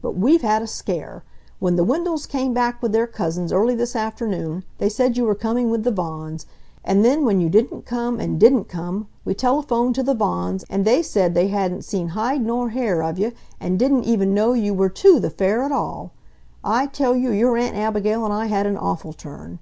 [0.00, 1.24] But we've had a scare!
[1.58, 5.34] When the Wendells come back with their cousins early this afternoon, they said you were
[5.34, 6.46] coming with the Vaughans.
[6.82, 10.86] And then when you didn't come and DIDN'T come, we telephoned to the Vaughans, and
[10.86, 14.72] they said they hadn't seen hide nor hair of ye, and didn't even know you
[14.72, 16.12] were TO the Fair at all!
[16.64, 19.58] I tell you, your Aunt Abigail and I had an awful turn!